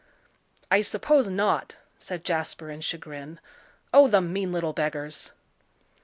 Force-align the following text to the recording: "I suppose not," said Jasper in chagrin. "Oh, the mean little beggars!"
"I 0.71 0.81
suppose 0.81 1.29
not," 1.29 1.75
said 1.99 2.23
Jasper 2.23 2.71
in 2.71 2.81
chagrin. 2.81 3.39
"Oh, 3.93 4.07
the 4.07 4.19
mean 4.19 4.51
little 4.51 4.73
beggars!" 4.73 5.29